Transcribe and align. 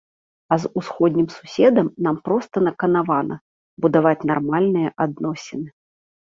А 0.53 0.57
з 0.61 0.69
усходнім 0.79 1.27
суседам 1.35 1.91
нам 2.07 2.17
проста 2.29 2.65
наканавана 2.69 3.35
будаваць 3.87 4.17
нармальныя 4.33 4.89
адносіны. 5.09 5.69